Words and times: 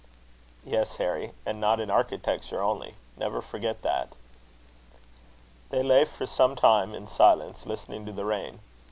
"Yes, 0.65 0.95
Harry; 0.95 1.31
and 1.45 1.61
not 1.61 1.79
in 1.79 1.91
architecture 1.91 2.59
only. 2.59 2.95
Never 3.17 3.39
forget 3.39 3.83
that." 3.83 4.15
They 5.69 5.83
lay 5.83 6.05
for 6.05 6.25
some 6.25 6.55
time 6.55 6.95
in 6.95 7.05
silence, 7.05 7.67
listening 7.67 8.07
to 8.07 8.11
the 8.11 8.25
rain. 8.25 8.61